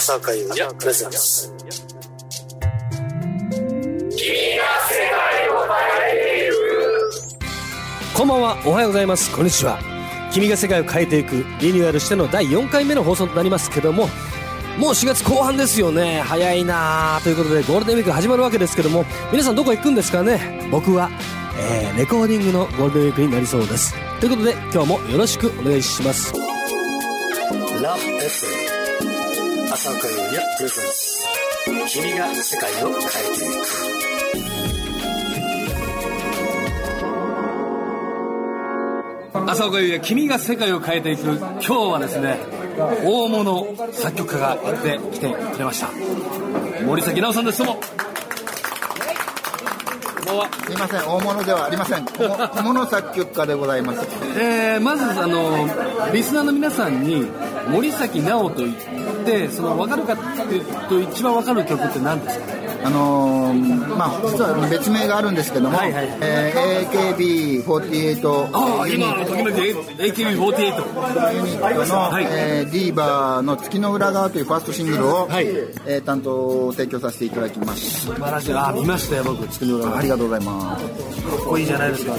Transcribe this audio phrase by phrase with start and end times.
[0.00, 1.52] 浅岡優也プレゼンツ
[8.16, 8.62] こんばんは。
[8.64, 9.30] おはようございます。
[9.30, 9.78] こんにちは。
[10.32, 14.06] 君が世界を変えていくリニューアルしての第4回目の放送となりますけども
[14.78, 16.22] もう4月後半ですよね。
[16.24, 20.66] 早いなあということでゴールデンウィーク始まるわけですけども皆さんどこ行くんですかね？
[20.70, 21.10] 僕は、
[21.58, 23.94] えー、レコーディングのゴールデンウィークになりそうです。
[24.18, 26.32] ということで今日もよろしくお願いします。
[27.82, 28.79] ラブ FM
[29.82, 30.22] 朝岡優也
[30.58, 30.84] プレゼン
[31.88, 33.36] ツ君が世界を変えてい
[39.38, 42.36] く朝岡優也君が世界を変えていく今日はですね
[43.06, 45.88] 大物作曲家がやってきてくれました。
[46.84, 47.64] 森崎直さんです。
[47.64, 47.76] どう
[50.36, 52.28] もすいません大物ではありません小
[52.62, 54.00] 物作曲家でございます、
[54.38, 55.66] えー、まずあの
[56.12, 57.26] リスナーの皆さんに
[57.68, 58.76] 森崎直と言っ
[59.24, 60.16] てその分かるかっ
[60.48, 62.59] ていうと一番分かる曲って何ですか？
[62.84, 75.46] あのー、まあ実は別名があるんですけども、はいはいえー、AKB48 ああ今のときめき AKB48 ユニットの、はい、えー、ディーバーの月の裏側というファーストシングルを、はい。
[75.86, 78.06] えー、担当提供させていただきます。
[78.06, 78.54] 素晴らしい。
[78.54, 79.46] あ見ましたよ僕。
[79.48, 79.98] 月の裏側。
[79.98, 80.84] ありがとうございます。
[81.22, 82.14] かっこいいじゃないですか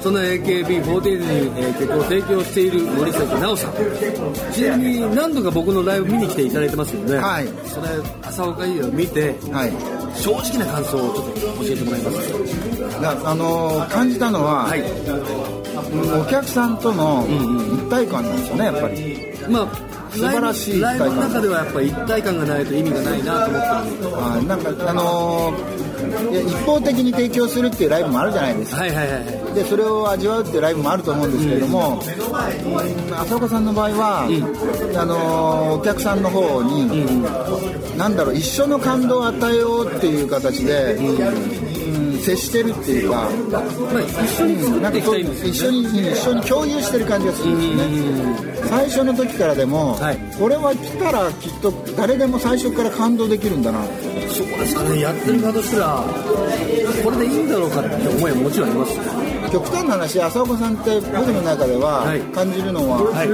[0.00, 3.72] その AKB48 に、えー、曲を提供している森崎直さん。
[4.52, 7.16] ちなみに何度か僕のライブ見に来ていただいてますよね。
[7.16, 7.48] はい。
[7.66, 7.88] それ
[8.22, 9.72] 朝岡優を見て、はい、
[10.16, 12.41] 正直な感想をちょっと教えてもらいます
[13.00, 14.82] あの感じたのは、はい、
[16.20, 17.26] お客さんとの
[17.74, 19.22] 一体感なんですよねやっぱり。
[19.48, 41.71] まあ素晴らしいライブの中ではやっぱり一体感がないと意味がないなと思ってるあなんかあのー、一方的に提供するっていうライブもあるじゃないですか、はいはいはい、でそれを味わうっていうライブもあると思うんですけれども、うん、浅岡さんの場合は、うん、あのー、お客さんの方に、うん、なんだろう一緒の感動を与えようっていう形で、うん
[42.22, 43.64] 接してるっていうか、まあ、
[44.24, 45.82] 一緒になんか一緒に
[46.12, 48.62] 一緒に共有してる感じがするんですよね。
[48.68, 53.84] 最初の時からでも、はい、これは来たらきっと誰でも最初から感動できるんだな。
[54.28, 55.00] そうですかね。
[55.00, 56.04] やってる側としたら
[57.02, 59.21] これでいいんだろうかって思いはもちろんあります
[59.52, 63.28] 極端な話浅岡さんって僕の中では感じるのは、はい、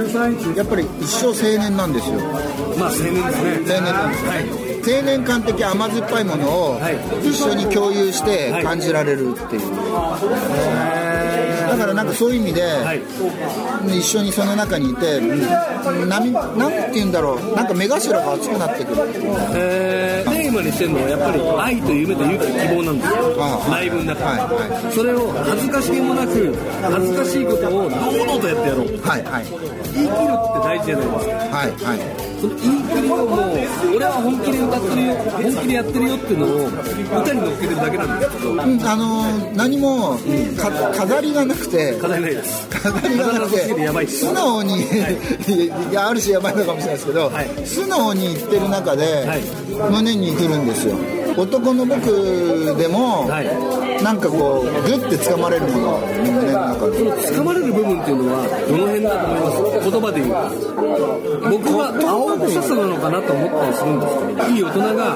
[0.57, 2.19] やっぱり一生青年なんですよ。
[2.77, 3.55] まあ青年ですね。
[3.63, 4.43] 青年なんです、はい。
[4.99, 6.79] 青年間的甘酸っぱいものを
[7.23, 9.61] 一緒に共有して感じられるっていう、
[11.69, 12.63] だからなんかそういう意味で、
[13.87, 17.55] 一緒にその中にいて、うん、何なんて言うんだろう。
[17.55, 19.01] なんか目頭が熱くなってくる。
[19.55, 23.71] へえテーマにしてるのはやっぱり愛と夢と勇気と希望なんですよ。
[23.71, 29.01] ライブの中はいはい、それを恥ずかしげもなく恥ずかしいことを堂々とやってやろう。
[29.01, 29.45] はいはい。
[29.93, 31.35] 言い切るって大事じゃないですか。
[31.55, 40.17] はいはいその言い切りをもう俺は本気で歌ってるよ本気でやってるよっていうのを歌に乗っけてるだけなんですけど、うん、あのー、何も、
[40.95, 41.97] 飾りがなくて。
[41.99, 42.67] 飾りないです。
[42.69, 44.07] 飾りがなくて。
[44.07, 45.93] 素直にい。
[45.93, 49.41] やある種やばいのかもしれないですけど、はい、素直に言ってる中で、はい、
[49.91, 50.95] 胸にくるんですよ。
[51.37, 53.47] 男の僕でも、はい、
[54.03, 56.97] なんかこうグッて掴まれるもの胸の中で。
[56.99, 60.69] その掴まれる部分っていうのはどの辺だと思います言葉で言う。
[61.49, 65.15] 僕は青臭さなのかなと思ったりするんですけどいい大人が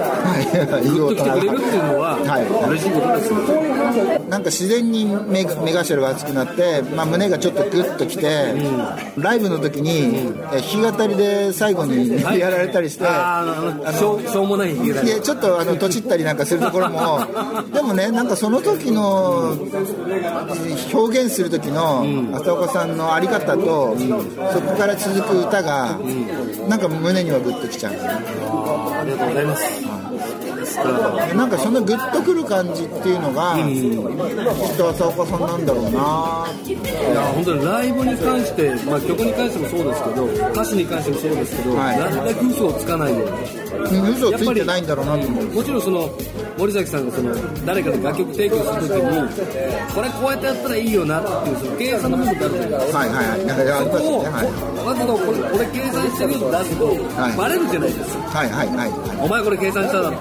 [0.82, 2.94] グッと来てくれるっていうのは、はい、嬉しい。
[2.94, 8.54] ことですよなんか自然に目目頭が熱くなって、まあ、胸がちょっとグッときて、
[9.16, 13.44] うん、ライブの時に、うん、弾き語りで最後にやられたりして、あ
[13.86, 15.22] あしょうもない弾き語り。
[15.22, 17.20] ちょっとあのとちったりなんかするところも
[17.74, 19.56] でもねなんかその時の
[20.94, 22.06] 表現する時の
[22.38, 23.96] 浅岡さんの在り方と、
[24.54, 26.00] そこから続く歌が、
[26.68, 29.82] なんか胸にはグッときちゃう、ありがとうございます、
[31.36, 36.48] なんかそのグッとくる感じっていうのが、うん、きっと浅岡さんなんだろうな。
[36.64, 36.72] い
[37.16, 43.30] や本当にライブに関して、まあ、曲に関してもそうですけど歌詞に関してもそうですけど、はい、なるべく嘘をつかないよう
[43.92, 45.46] に嘘をついてないんだろうなと思う。
[45.46, 46.10] もちろんその
[46.58, 47.34] 森崎さんがその
[47.66, 54.24] 誰かに楽曲提供するときにこれこうやってやったらいいよなっていうその計算の部分ってあるじゃないですかはいはいはいそこを、
[54.86, 60.18] まずのこれこれ計算してるの出すと、はい、バレるじゃないですかはいはいはいお前これ計算しただろ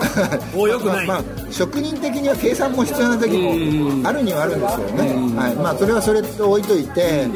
[0.57, 5.55] およくない、まあ、まあ、職人的には計算も必要な時もあるにはあるんですよね、はい。
[5.57, 7.29] まあ、それはそれと置いといて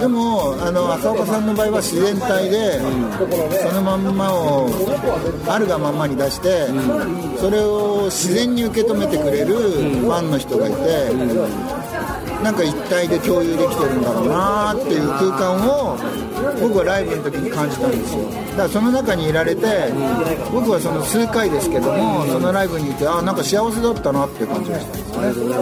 [0.00, 2.78] でもあの浅岡さんの場合は自然体で
[3.62, 4.02] そのまん。
[4.16, 4.68] まを
[5.48, 6.66] あるがままに出して
[7.38, 11.12] それを自然に受け止めてくれるファンの人がいて
[12.42, 15.96] なんか一体で共有できてるんだろうなっていう空間を
[16.60, 18.24] 僕はライブの時に感じたんですよ。
[18.30, 19.66] だからその中にいられて、
[20.52, 25.52] 僕はその数回ですけども、そのライブにいてあなんか幸せだったなっていう感じがしたんですね。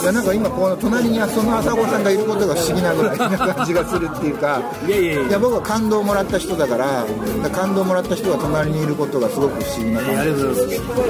[0.00, 7.04] いやなんか今この隣にその朝子さんがいることが不思議なぐらいな感じがするっていうかいや僕は感動をもらった人だから
[7.52, 11.00] 感動をもらった人が隣にいることがすごく不思議な感じありがとうございます。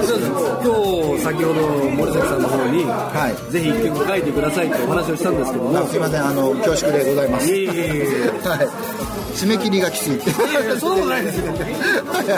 [0.60, 0.76] 今
[1.16, 1.60] 日先ほど
[1.90, 5.86] 森崎さんの方に、はい、ぜひ一曲書いてくださいってお話をしたんですけども。
[5.86, 7.48] すいませんあの恐縮でございます。
[7.48, 8.90] いえいえはい。
[9.34, 10.18] 締め切りがきつい。
[10.18, 10.30] って
[10.78, 11.52] そうでもないですよ。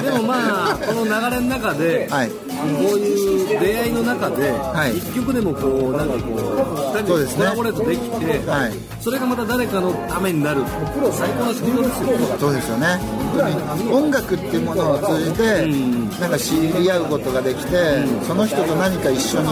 [0.02, 2.37] でもまあこの流れの中で、はい、こ
[2.94, 6.43] ういう出会いの中で、はい、一曲でもこうなんかこう
[6.96, 10.62] 2人でコラボレートできて、はい、それがまた誰かのためになる
[11.12, 13.21] 最高の仕事ですよそうですよね
[13.90, 19.49] 音楽っていうものを通じて、うん、なんか知り合うことができて、うん、その人と何か一緒に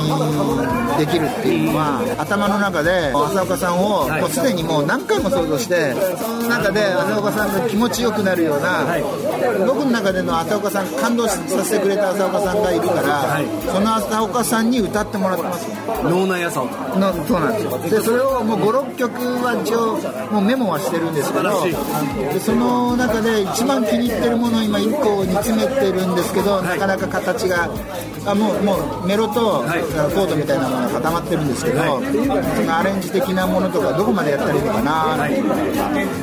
[0.99, 9.03] できるっていうのは、うん、頭の中で浅岡さんを、もうすでにもう何回も想像してその中で浅岡さんが気持ちよくなるような、はい、
[9.67, 15.67] 僕の中での浅岡さん感動させてくれた浅岡さんがいるから、はい、その浅岡さんに歌ってもらってます。
[16.05, 16.81] 脳内朝岡。
[16.99, 17.79] のそうなんですよ。
[17.79, 19.97] でそれをもう56曲は一応
[20.33, 21.65] もうメモはしてるんですけど
[22.33, 27.69] でその中で一番気に入ってるものを今1個煮詰めてるんですけど、はい、なかなか形が
[28.27, 31.89] あもうもうメロと、コードみたいなものが固まってるんですけど、はい、
[32.57, 35.41] そのアレンジ的なものとかどこまでやったらいいのかな、はい、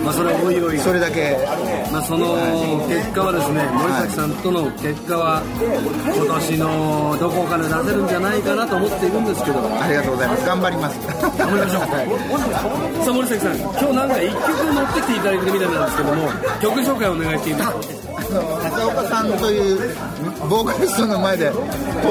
[0.05, 1.37] まあ、それおいおいそれだけ、
[1.91, 2.37] まあ、その
[2.87, 5.41] 結果はですね森崎さんとの結果は
[6.13, 9.57] 今年のどこかで出せるんじゃないかなと思っているんですけど。
[9.57, 10.45] ありがとうございます。
[10.45, 11.07] 頑張ります。
[11.37, 16.29] 頑張りましょう、はい、さあ森崎さん今日なんか1曲持ってきていただいてるみたいなんですけども
[16.61, 19.95] 曲紹介お願いしていいですか浅岡さんという
[20.49, 21.59] ボーカリストの前でと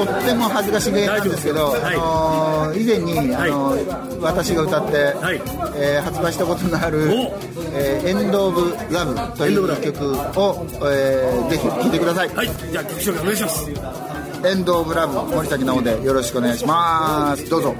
[0.03, 3.77] っても恥ずかしげなんですけど、はい、以前に、あの
[4.21, 5.35] 私が歌って、はい、
[5.75, 7.07] えー、発売したことのある
[7.73, 12.29] 「えー、エンド・オブ・ラブ」という曲を、えー、ぜひ聴いてください。
[12.29, 12.49] はい。
[12.71, 13.71] じゃあ曲紹介お願いします。
[14.45, 17.49] エンド・オブ・ラブ森崎直でよろしくお願いします。
[17.49, 17.75] どうぞ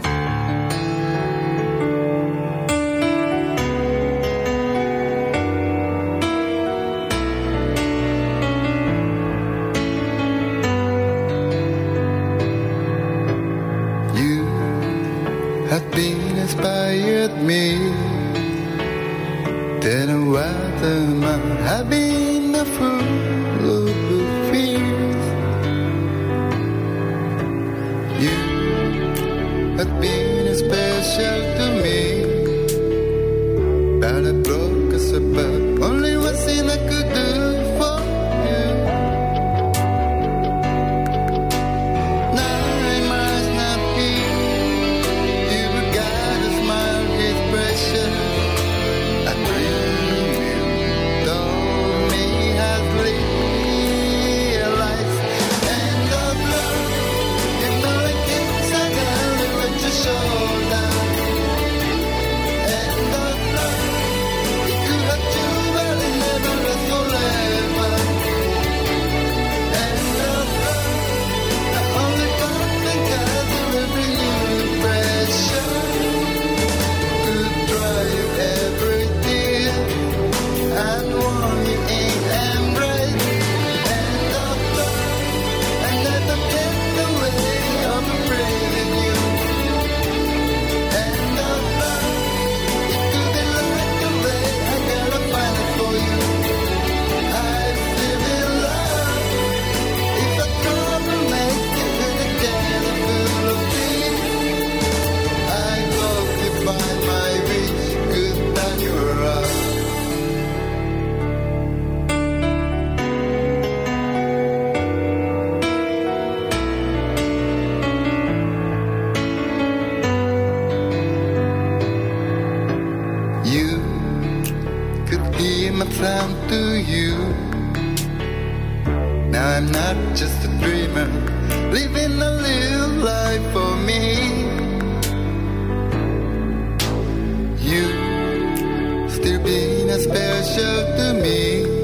[139.28, 141.77] there being as special to me.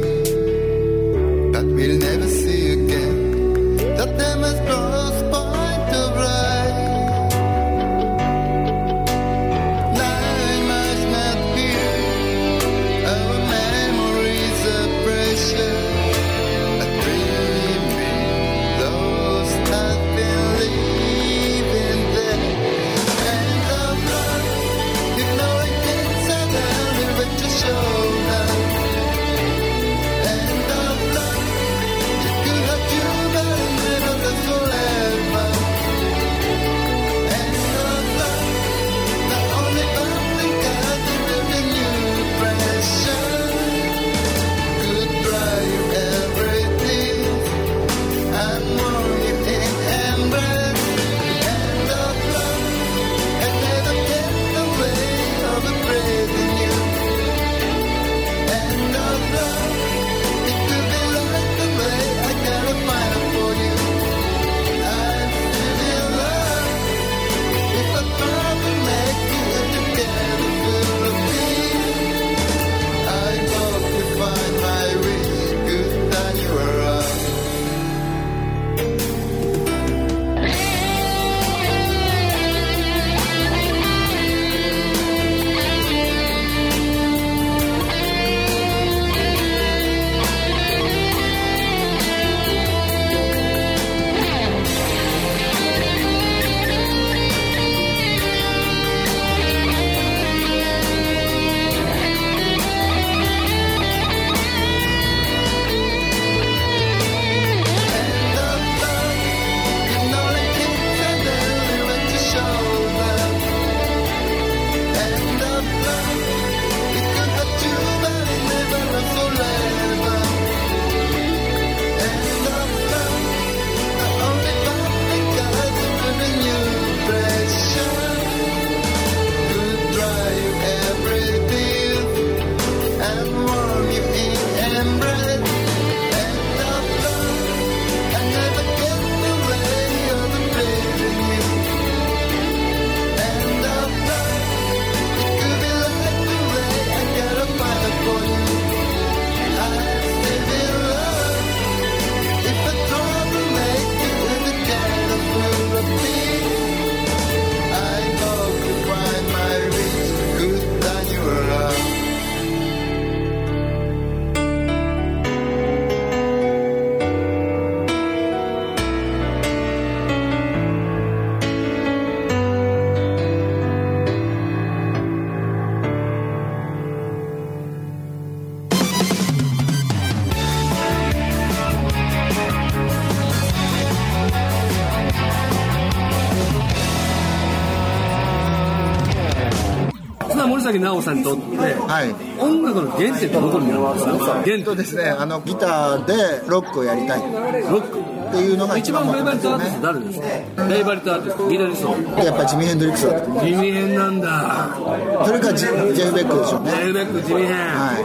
[191.01, 194.33] 崎直さんにとって、はい、音楽の原点ってどこにあるんですか？
[194.43, 194.75] 原点。
[194.75, 196.13] ですねあのギターで
[196.47, 197.19] ロックをやりたい。
[197.21, 197.99] ロック。
[198.33, 200.25] っていうのが一番フェイバリットアーティスト誰ですか？
[200.25, 201.89] フェイバリットアーティストギタリスト。
[202.23, 204.77] やっぱジミヘンドリックスだジミヘンなんだ。
[205.23, 206.71] それかジジェフベックでしょうね。
[206.71, 207.53] ジェフベックジミヘン。
[207.53, 208.03] はい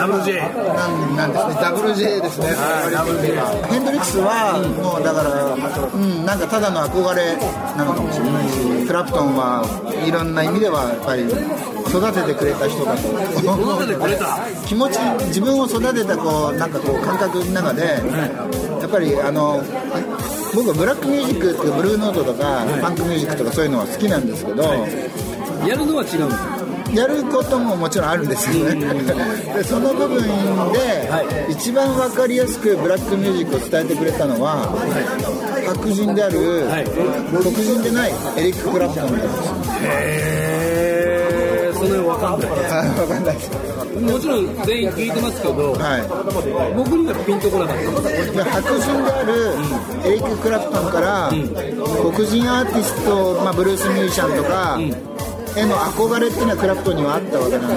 [0.00, 1.54] ダブル J なんなんですね。
[1.60, 2.56] ダブル J ですね。
[2.90, 3.36] ダブル J
[3.68, 5.44] ヘンドリックスはもうだから
[5.92, 7.36] うんなんかただの憧れ
[7.76, 9.60] なのかもしれないしクラプトンは
[10.08, 11.24] いろんな意味ではやっぱり
[11.98, 14.38] 育ててくれた人だと育ててくれた。
[14.66, 14.98] 気持ち
[15.28, 17.82] 自分を育てたこうなんかこう感覚の中で、
[18.80, 19.62] やっぱりあの
[20.54, 24.62] 僕はブラックミュージックっていうブルーノートとか、パンクミュージックとかそういうのは好きなんですけど、
[25.66, 26.56] やるのは違うんです
[26.94, 28.74] やることももちろんあるんですよね、
[29.54, 30.22] でその部分
[30.72, 31.10] で、
[31.48, 34.72] 一番分かりやすくブラックミュージックを伝えてくれたのは、
[35.66, 36.64] 白人である、
[37.32, 40.75] 黒人でないエリック・クラプトンなんですへ
[41.84, 43.36] えそれ分かんない分かんない。
[43.36, 46.02] もちろん全員聞いてますけど、はい、
[46.76, 47.82] 僕にはピンとこなかった。
[48.44, 49.54] 白人である
[50.04, 51.48] エリック・クラプトンから、うん、
[52.12, 54.92] 黒人アーティスト、まあ、ブルースミュージシャンとか、うん。
[55.56, 57.76] への憧れっていうのはクラプトンにはあったわけなんで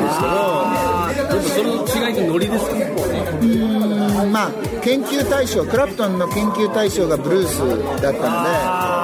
[1.48, 2.76] すけどでもその違いってノリですか？
[3.40, 3.46] う
[4.28, 4.52] んまあ
[4.84, 7.60] 研究対象クラプトンの研究対象がブルース
[8.02, 8.99] だったのでうん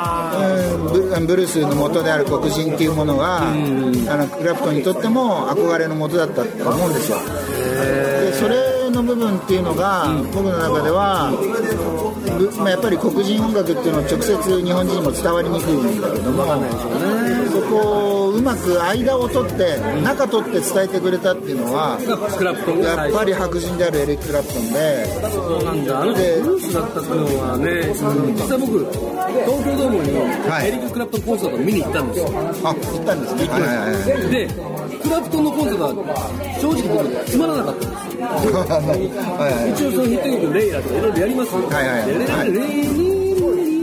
[1.26, 7.18] ブルースの元である黒人っていうものがあのクラプトンにとっても憧れの元だったと思うんですよ。
[7.20, 11.32] でそれの部分っていうのが、僕の中では
[12.58, 16.44] まあ、やっぱり黒人音楽っていうのは直接日本人にも伝わりにくいんだけども、
[17.52, 21.98] そこをうまく間を取って中取って伝えてくれたっていうのは
[22.84, 25.06] やっぱり白人であるエリック・クラプトンで。
[25.32, 26.02] そうなんだ。
[26.02, 32.28] あのブルースだったっていうのはね、うん、実際僕東京ドームにエリック・クラプトンコンサート見に行ったんですよ。
[32.64, 34.48] あ行ったんですね、はいはいはい、で
[35.02, 35.90] クラプトンのコンサートは
[36.62, 38.06] 正直僕つまらなかったんです
[38.50, 38.60] よ。
[39.38, 42.10] はい、一応そのヒット曲「レイラ」とかいろいろやりますよ、はいはいはい。
[42.30, 43.15] はい、レイ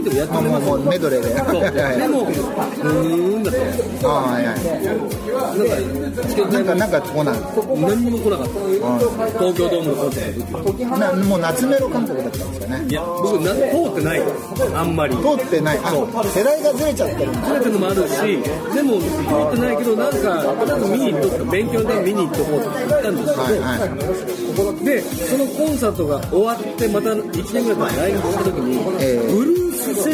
[0.03, 1.29] でもやってますもうメドレーで。
[1.33, 2.25] でもう。
[2.25, 3.53] ーんだっ
[4.01, 4.57] たあはいはい。
[6.53, 7.39] なんかなんか来ない
[7.79, 8.53] 何にも来なかった。
[9.39, 12.85] 東京ドームのコンサートもう夏メロ感覚だったんですかね。
[12.87, 13.59] いや僕な通
[13.91, 14.21] ってない。
[14.75, 15.15] あんまり。
[15.17, 15.77] 通ってない。
[15.77, 16.13] そう。
[16.33, 18.15] 世代がずれちゃってるずれてるのもあるし
[18.73, 29.62] でも通ってないけどなんかなんか見に行っとく勉強のため見に行っとこうって言ったんですけど、はいはい、でそのコンサートが終わってまた1年ぐらい前来日した時に、えー、ブルー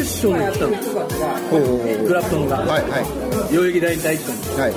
[0.00, 0.90] ッションに来たんです
[2.06, 2.82] クラプトンが、はい。
[2.82, 4.72] はい、代々木第一体育館に、はい、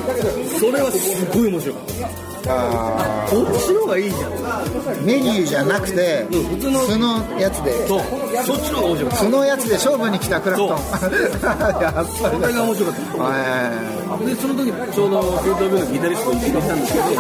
[0.60, 2.34] それはすごい面白かった。
[2.46, 5.06] あこっちの方がいいじゃん。
[5.06, 6.80] メニューじゃなくて、うん、普通の。
[6.82, 7.88] 素のやつで。
[7.88, 8.02] そう。
[8.46, 9.24] そっちの方が面白かった。
[9.24, 10.80] 素のやつで勝負に来たクラフトン。
[10.84, 14.26] そ れが面白かった。
[14.26, 17.12] でその時ちょうど東京ドームのギタリストと一緒にいたんですけど、そ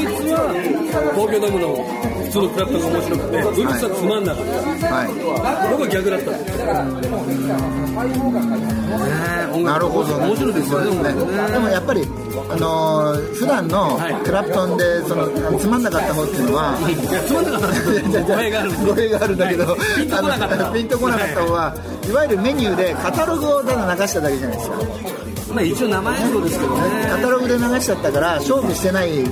[0.00, 0.48] いつは
[1.14, 5.10] 東京ドームの普通のクラフトンが面白くてブルースはつまんなかった、はい、
[5.72, 6.30] 僕は逆だった。
[9.60, 11.12] なるほど、面白いですよね。
[11.50, 12.06] でもやっぱり
[12.48, 16.78] あのー、普段のクラプトンでそのつまんなかった方っていうのは、
[17.26, 17.66] つまんなかった。
[18.22, 20.70] 語弊がある語弊があるんだけど、ピンとこなかった。
[20.70, 21.74] ピンとこなかった方は、
[22.08, 22.12] い。
[22.12, 24.76] わゆるメニューでカタログをただ流しただけじゃないですか。
[25.52, 27.08] まあ一応名前そうですけどね。
[27.10, 29.24] カタログで流しちゃったから勝負してない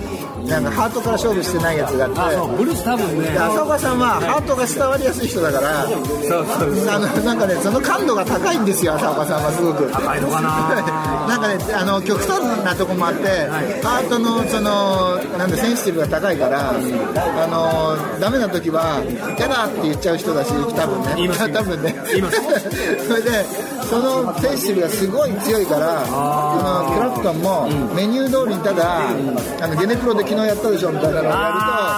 [0.49, 2.57] なんかハートから勝負してないやつがあって。
[2.57, 3.29] ブルース多分ね。
[3.29, 5.99] 浅岡さんはハートが伝わりやすい人だからそ
[6.41, 9.91] うそうあのなんかねその感度が高いんですよ浅岡さんはすごく。
[9.93, 11.29] 高いのかな。
[11.29, 19.03] なんかねあの極端なとこもあって、はい、ハートのそのなんだセンシティブが高いからあのダメな時は
[19.39, 21.29] 「嫌だ!」って言っちゃう人だし多分ね。
[21.53, 21.95] 多分ね。
[23.07, 23.45] それで
[23.89, 31.89] そのセンシティブがすごい強いからそのクラプトンもメニュー通りにただ、あのゲネプロで昨日やったでしょみたいなのをやると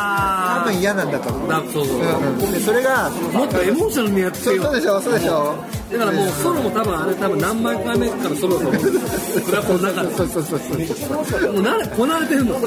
[0.61, 1.28] 多分嫌なんだと。
[1.30, 4.62] 思うそうそう、うんうん、でそれがもっとエモーショナルにやってよ。
[4.62, 5.54] そうでしょそうでしょ。
[5.90, 10.11] だからもうソロも多分あれ多分何万回目からソロのクラブの中で。
[10.17, 12.67] そうそうそうそうもうなこなれてるので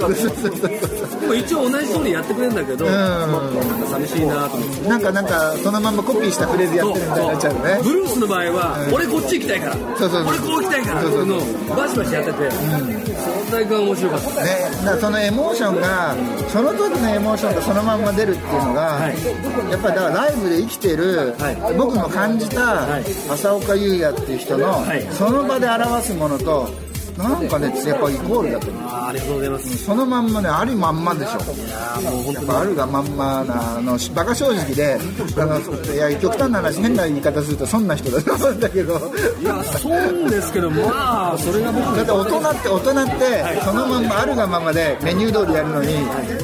[1.28, 11.39] も一応同じ通りやってくれるんだけど、うん、なんか寂しいなと思ってなんかなんかそのままコピーしたフレーズやってるみたいになっちゃうねブルースの場合は、うん、俺こっち行きたいからそうそう俺こう行きたいからっていうのを
[11.76, 14.50] バシバシやってて、うん、その体感面白かったね
[14.86, 16.16] だそのエモーションが
[16.50, 26.83] その時のエモーションがそのまんま出るっていうのが、はい、やっぱりだからライブで生きてる、はい、僕の感じた、はい浅岡優也っていう人の、はい、その場で表すものと
[27.17, 28.84] なんかねやっぱイコールだと思う。
[28.84, 29.78] あありがとうございます。
[29.86, 31.32] そのまんまねありまんまでしょ。
[31.32, 32.49] いやもう本当に。
[32.49, 34.97] あるがまんまなあのバカ正直で
[35.38, 35.60] あの
[35.93, 38.93] いや極端な話変な言い方するとそんな人だと思うんだけど。
[39.41, 45.93] いやそうですけどまあそれが僕だって大人って大人ってそのまんまあるがままでメニュー通りやるのに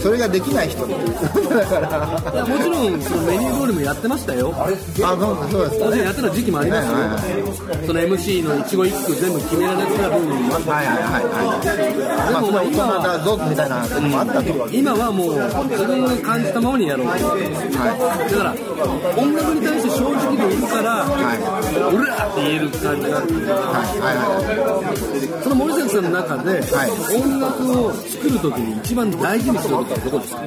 [0.01, 0.83] それができない人。
[0.83, 2.45] っていうだから。
[2.45, 4.53] もちろんそのメニュー通りもやってましたよ。
[4.55, 7.19] あそうそうです当然やってた時期もありますよ、はいはい
[7.85, 18.53] その MC の一語一句全部決められてた部分もはいはいはいはいまあ今またゾーンみたいな時もあったと思う今はもう自分が感じたままにやろうとだから
[19.17, 24.93] 音楽に対して正直でいるから「うら!」って言える感じがあるっていうかはいはいは
[25.37, 30.41] いその森崎さんの中で、はい音楽を作るときに一番大事にすることはどこですか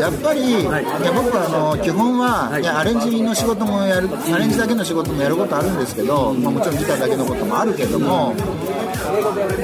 [0.00, 8.34] やっぱり、い、はいや僕はあの基本は、はいい、やアレンジの仕事もやるアレンジだけの仕事もやることあるんですけど、まあ、もちろんギターだけのこともあるけども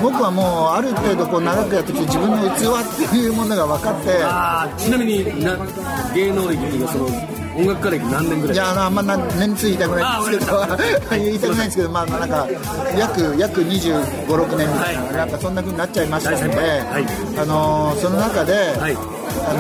[0.03, 4.83] 僕はもうある程度こう長くやってきて自分の器っていうものが分かって。
[4.83, 5.57] ちなみにな
[6.15, 7.07] 芸能歴っていうかその
[7.59, 8.55] 音楽家歴何年ぐらい？
[8.55, 10.67] いやあのあんまな年数 言いたくないんですけど。
[11.11, 12.47] 言いたくないんですけどまあなんか
[12.97, 15.17] 約約2 5 6年みたいな、はい。
[15.17, 17.07] なんかそんな風になっちゃいましたので、はい。
[17.41, 18.97] あのその中で、はい。
[19.49, 19.55] あ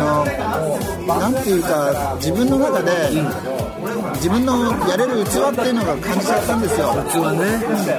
[1.09, 2.93] のなんていうか自分の中で、
[4.19, 6.93] 自分のやれる器っていうのが感じちゃったんですよ。
[6.93, 7.39] 普通はね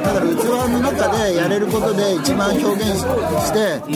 [0.04, 3.88] だから器の中でやれることで一番表現しして、う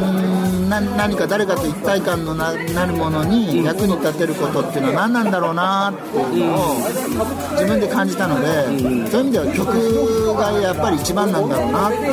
[0.00, 6.76] ーんな何か誰かと一体感のななるものに役に立てることっていうのは何なんだろうなっていうのを
[7.52, 8.46] 自分で感じたので、
[9.10, 12.10] そういう意味では曲がやっぱり一番なんだろうなって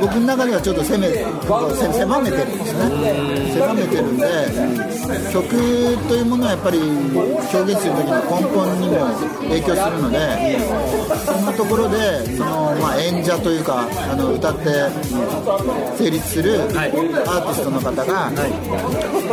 [0.00, 2.80] 僕の中ではちょっと攻めせ狭めてるんですね。
[3.52, 4.26] 狭めてるんで
[5.32, 5.48] 曲
[6.08, 9.06] というものはやっぱり表現する時の根本にも
[9.48, 10.58] 影響するので
[11.26, 14.64] そんなところでその、まあ、演者というかあの歌って
[15.98, 18.30] 成立するはいアーティストの方が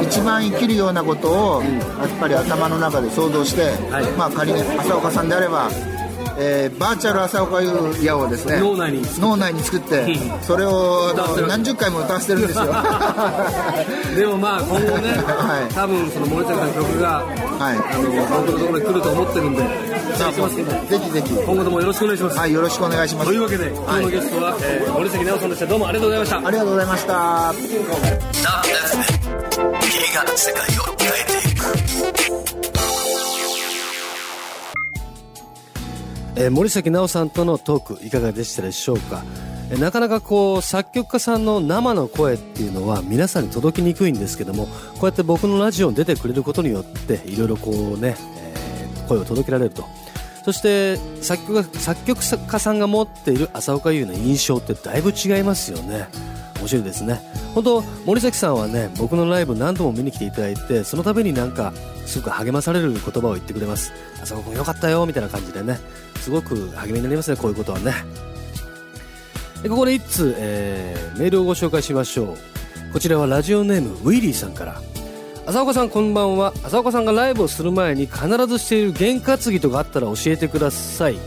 [0.01, 1.69] 一番生きるようなことをや
[2.05, 4.05] っぱり頭の中で想像して、はい。
[4.17, 5.69] まあ、仮に浅岡さんであれば、
[6.39, 9.01] えーバーチャル浅岡優也をですね脳内に。
[9.19, 10.05] 脳内に作って
[10.45, 11.13] それを
[11.47, 12.65] 何十回も歌わせてるんですよ。
[14.15, 15.73] でもまあ今後ね、はい。
[15.73, 17.77] 多分その森崎さんの曲が、はい。
[17.77, 21.33] あの僕のところに来ると思ってるんで期待してますけどぜひぜひ。
[21.33, 23.27] 今後ともよろしくお願いします、はいよろしくお願いします。
[23.27, 25.65] というわけで今日のゲストは、えー森崎直さんでした。
[25.65, 26.47] どうもありがとうございました。
[26.47, 27.13] ありがとうございました。
[27.13, 27.53] なあ
[29.81, 31.46] 君が世界を変えて
[36.39, 39.23] えー森崎直さんとのトークいかがでしたでしょうか、
[39.71, 44.71] えーなかなかこう作曲家さんの生の声っていうのは皆さんに届きにくいんですけどもこ
[45.01, 49.85] うやって僕のラジオに出てくれることによっていろいろこうね、えー声を届けられると
[50.47, 56.07] そして作曲作曲家さんが持っている浅岡優の印象ってだいぶ違いますよね。
[56.59, 57.19] 面白いですね。
[57.53, 61.73] 本当森崎さんはね僕のライブ何度も見に来ていただいてその度になんか
[62.05, 63.91] すごく励まされる言葉を言ってくれます。
[64.23, 65.81] 浅岡君よかったよみたいな感じでね。
[66.21, 67.91] すごく励みになりますねこういうことはね。
[69.63, 72.35] でここで一通、えーメールをご紹介しましょ
[72.89, 72.93] う。
[72.93, 74.81] こちらはラジオネームウィリーさんから。
[75.47, 76.51] 浅岡さんこんばんは。
[76.65, 81.17] 浅岡さんがライブをする前に必ずしている験担ぎとかあったら教えてください。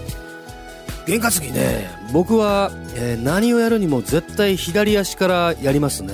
[1.06, 1.88] 験担ぎね。
[2.12, 6.12] 僕は、えー何をやるにも絶対左足からやりますね、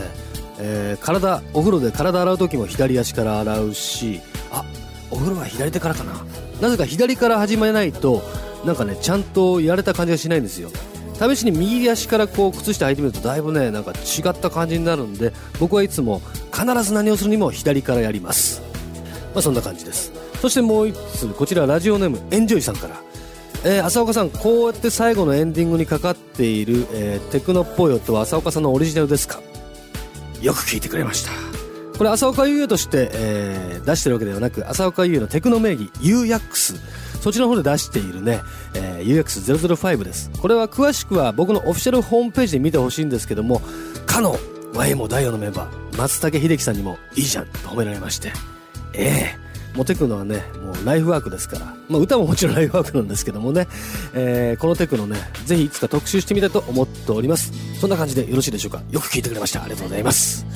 [0.60, 4.20] えー体お風呂で体洗う時も左足から洗うし。
[4.52, 4.64] あ
[5.10, 6.12] お風呂は左手からかな。
[6.60, 8.22] なぜか左から始めないと
[8.64, 10.70] なんかねちゃんとやれた感じがしないんですよ
[11.18, 16.20] 試しに右足からこう靴下履いてみるとだいぶねなんか違った感じになるんで僕はいつも
[16.52, 18.62] 必ず何をするにも左からやります。
[19.34, 20.12] まあそんな感じです。
[20.40, 23.00] そしてもう一つこちらラジオネームエンジョイさんから。
[23.64, 29.40] えー浅岡さんこうやって最後のエンディングにかかっている、えーテクノっぽい音は浅岡さんのオリジナルですか？
[30.40, 31.32] よく聞いてくれました。
[31.98, 36.76] これ浅岡優也として、えー出してるわけではなく浅岡優也のテクノ名義 UX
[37.26, 38.40] そっちの方で出しているね、
[38.74, 40.30] えー UX005 です。
[40.40, 43.60] これは詳しくは僕のオフィシャルホームページで見てほしいんですけども
[44.06, 44.36] かの
[44.74, 48.30] YMO 第4のメンバー松竹秀樹さんにもいいじゃんと褒められまして。
[48.92, 49.46] ええ。
[49.74, 53.66] モテクノはねもうライフワークですから、まあ、歌ももちろんライフワークなんですけどもね、
[54.14, 57.52] えーこのテクノねぜひいつか特集してみたいと思っております。
[57.80, 58.82] そんな感じでよろしいでしょうか。
[58.92, 59.64] よく聞いてくれました。
[59.64, 60.46] ありがとうございます。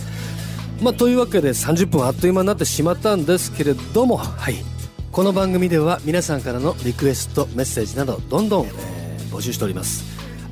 [0.80, 4.79] まあ、というわけで30分あっという間になってしまったんですけれどもはい。
[5.12, 10.04] この番組では皆さんからのリクエストメッセージなどどんどん、えー募集しております。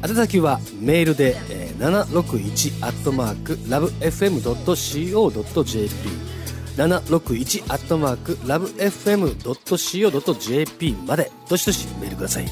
[0.02, 4.68] 宛先はメールで、えー、761アットマークラブ FM.co.jp
[6.76, 9.82] 761アットマークラブ FM.co.jp
[11.06, 12.46] までどしどしメールください。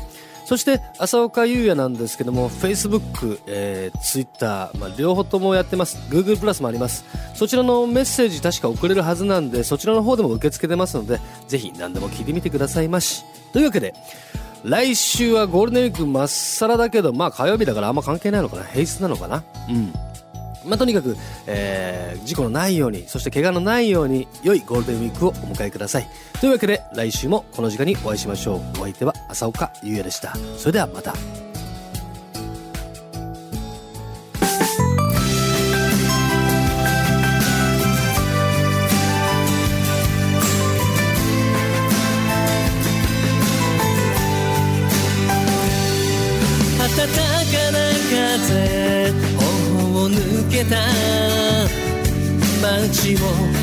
[0.46, 5.98] そして浅岡優也なんですけども Facebook、えー、Twitter、まあ、両方ともやってます。
[6.08, 7.04] Google プラスもあります。
[7.34, 13.24] そちらのメッセージ確か送れるはずなんでそちらの方でも受け付けてますのでぜひ何でも聞いてみてくださいまし。
[13.52, 13.92] というわけで
[14.64, 18.64] 来週はゴールデンウィークまっさらだけどまあ火曜日だからあんま関係ないのかな？
[18.64, 19.44] 平日なのかな？
[19.68, 19.92] うん。
[20.66, 26.08] まあ、とにかく、えー、事故のないように、そして怪我のないように、良いゴールデンウィークをお迎えください。
[26.40, 28.80] というわけで、来週もこの時間にお会いしましょう。
[28.80, 30.34] お相手は浅岡優也でした。
[30.56, 31.45] それではまた。
[52.66, 53.18] 街を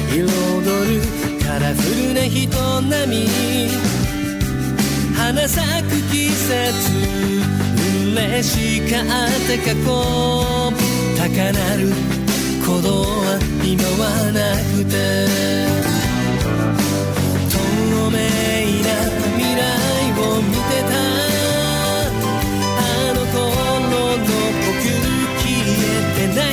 [0.10, 1.04] 彩る
[1.44, 2.48] カラフルな人
[2.84, 3.28] 並み
[5.14, 6.54] 花咲く季節
[8.16, 9.84] 嬉しかった過去
[11.18, 11.92] 高鳴る
[12.62, 14.40] 鼓動は今はな
[14.72, 14.96] くて
[17.52, 17.54] 透
[18.10, 18.16] 明
[18.84, 18.88] な
[19.36, 19.62] 未来
[20.18, 20.92] を見てた
[22.80, 22.82] あ
[23.14, 23.36] の頃
[23.92, 24.32] の僕
[24.80, 25.86] 消え
[26.16, 26.53] てない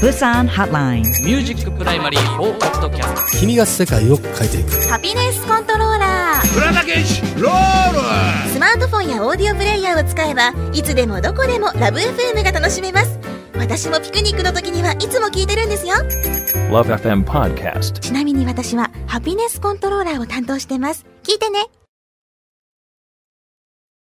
[0.00, 1.00] Busan Hotline.
[1.24, 4.70] ミュージックプライマリー4ポッドキャスト君が世界を変えていく。
[4.88, 7.92] ハピネスコントローラー浦田健一ロー
[8.44, 8.50] ル。
[8.50, 13.18] スマートフォンやオーディオプレイヤーを使えばいつでもどこでもラブ f m が楽しめます。
[13.54, 15.94] 私もピクニックの時にはいつも聞いてるんですよ。
[16.70, 17.98] Love FM Podcast.
[18.00, 21.06] ちなみに私はハピネスコントローラーを担当してます。
[21.22, 21.60] 聞いてね